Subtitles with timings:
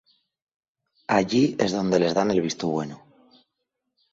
[1.17, 3.03] Allí es donde les dan el visto bueno.